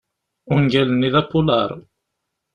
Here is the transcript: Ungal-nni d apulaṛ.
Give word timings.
Ungal-nni 0.53 1.09
d 1.13 1.15
apulaṛ. 1.21 1.71